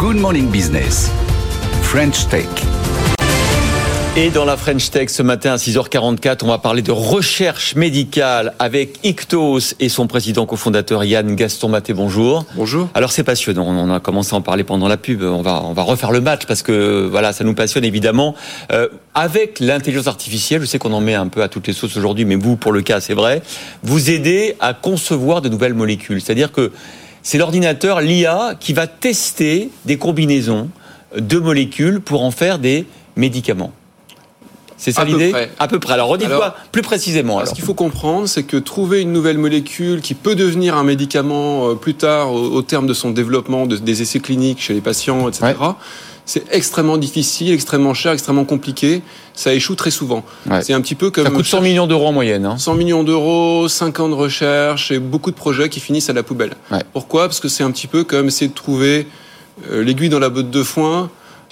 [0.00, 1.10] Good Morning Business.
[1.82, 2.48] French Tech.
[4.16, 8.54] Et dans la French Tech ce matin à 6h44, on va parler de recherche médicale
[8.58, 11.92] avec Ictos et son président cofondateur Yann Gaston Maté.
[11.92, 12.46] Bonjour.
[12.54, 12.88] Bonjour.
[12.94, 13.66] Alors c'est passionnant.
[13.66, 15.20] On a commencé à en parler pendant la pub.
[15.20, 18.34] On va on va refaire le match parce que voilà, ça nous passionne évidemment.
[18.72, 21.98] Euh, avec l'intelligence artificielle, je sais qu'on en met un peu à toutes les sauces
[21.98, 23.42] aujourd'hui, mais vous pour le cas c'est vrai,
[23.82, 26.22] vous aidez à concevoir de nouvelles molécules.
[26.22, 26.72] C'est-à-dire que
[27.22, 30.68] c'est l'ordinateur, l'IA, qui va tester des combinaisons
[31.16, 32.86] de molécules pour en faire des
[33.16, 33.72] médicaments.
[34.80, 35.92] C'est ça l'idée À peu près.
[35.92, 37.38] Alors, redites-moi plus précisément.
[37.38, 37.48] Alors.
[37.48, 41.68] Ce qu'il faut comprendre, c'est que trouver une nouvelle molécule qui peut devenir un médicament
[41.68, 45.52] euh, plus tard, au, terme de son développement, des essais cliniques chez les patients, etc.,
[46.30, 49.02] c'est extrêmement difficile, extrêmement cher, extrêmement compliqué.
[49.34, 50.24] Ça échoue très souvent.
[50.62, 51.24] C'est un petit peu comme...
[51.24, 52.46] Ça coûte 100 millions d'euros en moyenne.
[52.46, 52.56] Hein.
[52.56, 56.22] 100 millions d'euros, 5 ans de recherche et beaucoup de projets qui finissent à la
[56.22, 56.54] poubelle.
[56.92, 57.26] Pourquoi?
[57.26, 59.08] Parce que c'est un petit peu comme essayer de trouver
[59.72, 61.10] euh, l'aiguille dans la botte de foin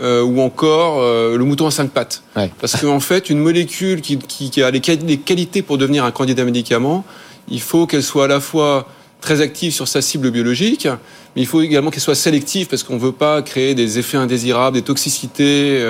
[0.00, 2.22] euh, ou encore euh, le mouton à cinq pattes.
[2.60, 7.04] Parce qu'en fait, une molécule qui, qui, a les, qualités pour devenir un candidat médicament,
[7.48, 8.86] il faut qu'elle soit à la fois
[9.20, 10.86] très active sur sa cible biologique,
[11.34, 14.16] mais il faut également qu'elle soit sélective parce qu'on ne veut pas créer des effets
[14.16, 15.82] indésirables, des toxicités,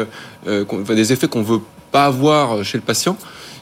[0.46, 3.16] euh, des effets qu'on ne veut pas avoir chez le patient.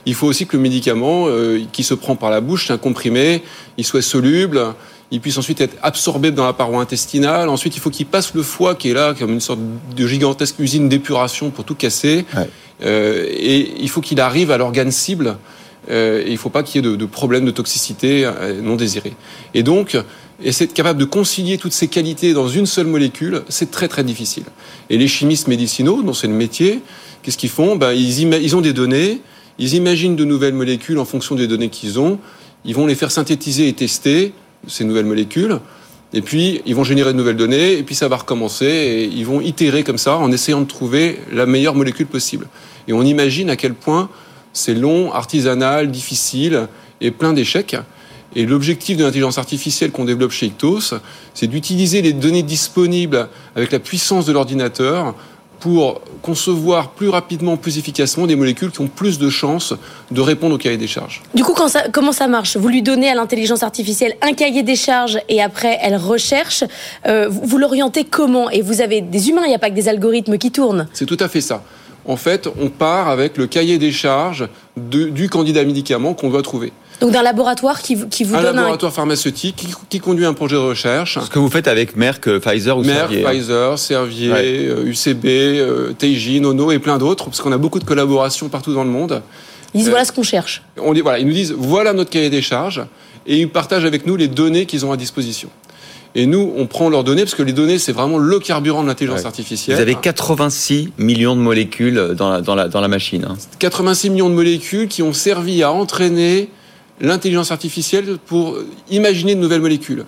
[0.07, 1.27] Il faut aussi que le médicament
[1.71, 3.43] qui se prend par la bouche, c'est un comprimé,
[3.77, 4.75] il soit soluble,
[5.11, 7.49] il puisse ensuite être absorbé dans la paroi intestinale.
[7.49, 9.61] Ensuite, il faut qu'il passe le foie qui est là, comme une sorte
[9.97, 12.27] de gigantesque usine d'épuration pour tout casser.
[12.85, 15.39] Euh, et il faut qu'il arrive à l'organe cible.
[15.91, 18.77] Euh, et il ne faut pas qu'il y ait de, problèmes de toxicité euh, non
[18.77, 19.15] désirés.
[19.55, 19.97] Et donc,
[20.45, 24.45] être capable de concilier toutes ces qualités dans une seule molécule, c'est très très difficile.
[24.91, 26.81] Et les chimistes médicinaux, dont c'est le métier,
[27.23, 27.77] qu'est-ce qu'ils font?
[27.77, 29.21] Ben, ils, ils ont des données,
[29.59, 32.19] ils imaginent de nouvelles molécules en fonction des données qu'ils ont,
[32.65, 34.33] ils vont les faire synthétiser et tester
[34.67, 35.59] ces nouvelles molécules.
[36.15, 39.27] Et puis, ils vont générer de nouvelles données, et puis ça va recommencer, et ils
[39.27, 42.49] vont itérer comme ça en essayant de trouver la meilleure molécule possible.
[42.87, 44.09] Et on imagine à quel point
[44.59, 46.69] c'est long, artisanal, difficile,
[47.00, 47.77] et plein d'échecs.
[48.37, 50.94] Et l'objectif de l'intelligence artificielle qu'on développe chez Ictos,
[51.33, 55.15] c'est d'utiliser les données disponibles avec la puissance de l'ordinateur
[55.60, 59.75] pour concevoir plus rapidement, plus efficacement des molécules qui ont plus de chances
[60.10, 61.22] de répondre au cahier des charges.
[61.34, 61.54] Du coup,
[61.93, 62.56] comment ça marche?
[62.56, 66.62] Vous lui donnez à l'intelligence artificielle un cahier des charges et après elle recherche.
[67.06, 68.50] Euh, vous l'orientez comment?
[68.50, 70.87] Et vous avez des humains, il n'y a pas que des algorithmes qui tournent.
[70.93, 71.65] C'est tout à fait ça.
[72.09, 76.73] En fait, on part avec le cahier des charges du candidat médicament qu'on veut trouver.
[77.01, 80.61] Donc d'un laboratoire qui, qui vous un donne laboratoire pharmaceutique qui, conduit un projet de
[80.61, 81.19] recherche.
[81.23, 83.23] Ce que vous faites avec Merck, euh, Pfizer ou Merck, Servier.
[83.23, 87.85] Merck, Pfizer, Servier, UCB, euh, Teijin, Ono et plein d'autres, parce qu'on a beaucoup de
[87.85, 89.23] collaborations partout dans le monde.
[89.75, 90.63] Ils disent voilà ce qu'on cherche.
[90.81, 92.83] On dit voilà, ils nous disent voilà notre cahier des charges
[93.27, 95.51] et ils partagent avec nous les données qu'ils ont à disposition.
[96.15, 98.88] Et nous, on prend leurs données parce que les données, c'est vraiment le carburant de
[98.88, 99.76] l'intelligence artificielle.
[99.76, 103.26] Vous avez 86 millions de molécules dans la, dans la, dans la machine.
[103.59, 104.10] 86 hein.
[104.12, 106.48] millions de molécules qui ont servi à entraîner
[107.00, 108.56] l'intelligence artificielle pour
[108.91, 110.04] imaginer de nouvelles molécules.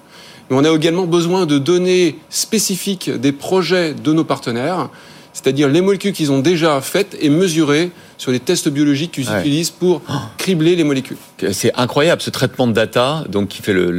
[0.49, 4.89] Mais on a également besoin de données spécifiques des projets de nos partenaires
[5.33, 9.71] c'est-à-dire les molécules qu'ils ont déjà faites et mesurées sur les tests biologiques qu'ils utilisent
[9.71, 10.13] pour oh.
[10.37, 11.17] cribler les molécules.
[11.53, 13.91] C'est incroyable ce traitement de data, donc qui fait le,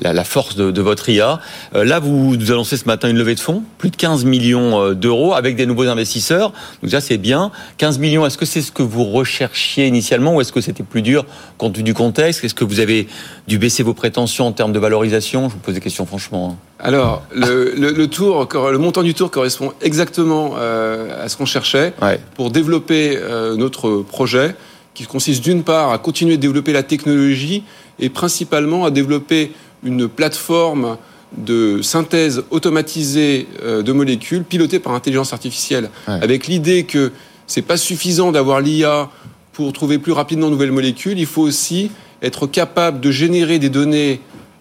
[0.00, 1.38] la, force de, votre IA.
[1.74, 4.80] Euh, là, vous nous annoncez ce matin une levée de fonds, plus de 15 millions
[4.80, 6.54] euh, d'euros avec des nouveaux investisseurs.
[6.82, 7.50] Donc ça, c'est bien.
[7.76, 11.02] 15 millions, est-ce que c'est ce que vous recherchiez initialement ou est-ce que c'était plus
[11.02, 11.26] dur
[11.58, 12.42] compte tenu du contexte?
[12.42, 13.06] Est-ce que vous avez
[13.48, 15.50] dû baisser vos prétentions en termes de valorisation?
[15.50, 16.56] Je vous pose des questions franchement.
[16.56, 16.70] Hein.
[16.82, 21.92] Alors, le, tour, le montant du tour correspond exactement euh, à ce qu'on cherchait
[22.34, 24.54] pour développer euh, notre projet,
[24.94, 27.62] qui consiste d'une part à continuer de développer la technologie
[27.98, 29.52] et principalement à développer
[29.84, 30.96] une plateforme
[31.36, 37.12] de synthèse automatisée euh, de molécules pilotée par intelligence artificielle, avec l'idée que
[37.46, 39.10] c'est pas suffisant d'avoir l'IA
[39.52, 41.90] pour trouver plus rapidement de nouvelles molécules, il faut aussi
[42.22, 44.20] être capable de générer des données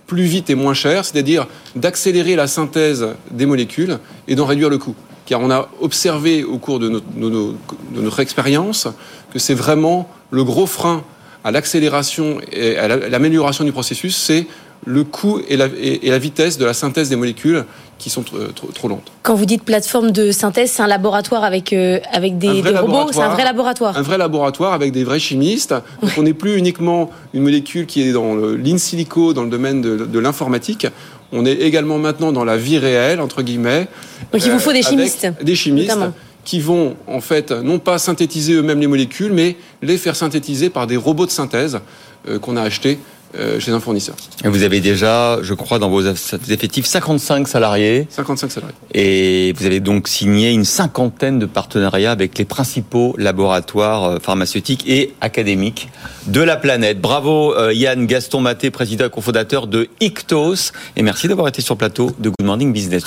[0.09, 4.79] plus vite et moins cher, c'est-à-dire d'accélérer la synthèse des molécules et d'en réduire le
[4.79, 4.95] coût.
[5.29, 8.87] Car on a observé au cours de notre, expérience
[9.31, 11.03] que c'est vraiment le gros frein
[11.43, 14.47] à l'accélération et à l'amélioration du processus, c'est
[14.85, 17.65] le coût et la, et, la, vitesse de la synthèse des molécules
[17.97, 19.11] qui sont trop, trop, lentes.
[19.23, 23.21] Quand vous dites plateforme de synthèse, c'est un laboratoire avec, euh, avec des, robots C'est
[23.21, 25.75] un vrai laboratoire Un vrai laboratoire avec des vrais chimistes.
[26.01, 29.81] Donc on n'est plus uniquement une molécule qui est dans l'in silico, dans le domaine
[29.81, 30.87] de, l'informatique.
[31.31, 33.87] On est également maintenant dans la vie réelle, entre guillemets.
[34.31, 35.97] Donc il vous faut des euh, chimistes Des chimistes.
[36.49, 40.87] Qui vont en fait non pas synthétiser eux-mêmes les molécules, mais les faire synthétiser par
[40.87, 41.79] des robots de synthèse
[42.27, 42.97] euh, qu'on a achetés
[43.35, 44.15] euh, chez un fournisseur.
[44.43, 48.07] Et vous avez déjà, je crois, dans vos effectifs 55 salariés.
[48.09, 48.75] 55 salariés.
[48.95, 54.83] Et vous avez donc signé une cinquantaine de partenariats avec les principaux laboratoires euh, pharmaceutiques
[54.89, 55.89] et académiques
[56.25, 57.01] de la planète.
[57.01, 60.71] Bravo euh, Yann Gaston Maté, président et cofondateur de Ictos.
[60.95, 62.97] Et merci d'avoir été sur le plateau de Good Morning Business.